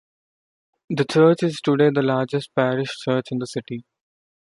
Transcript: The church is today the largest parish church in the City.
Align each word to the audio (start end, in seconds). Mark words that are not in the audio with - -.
The 0.89 1.05
church 1.05 1.43
is 1.43 1.61
today 1.61 1.91
the 1.93 2.01
largest 2.01 2.55
parish 2.55 2.97
church 3.01 3.27
in 3.29 3.37
the 3.37 3.45
City. 3.45 3.85